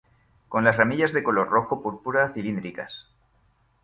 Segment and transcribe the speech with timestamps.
[0.49, 3.05] Con las ramillas de color rojo púrpura, cilíndricas.